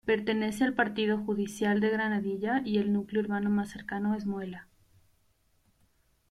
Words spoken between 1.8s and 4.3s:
Granadilla y el núcleo urbano más cercano es